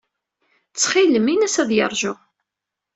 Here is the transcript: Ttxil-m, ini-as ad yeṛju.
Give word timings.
Ttxil-m, 0.71 1.25
ini-as 1.33 1.55
ad 1.61 1.69
yeṛju. 1.73 2.13